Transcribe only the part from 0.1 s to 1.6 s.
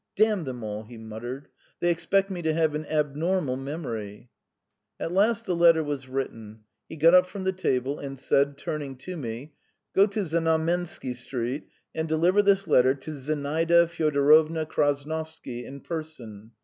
"Damn them all!" he muttered.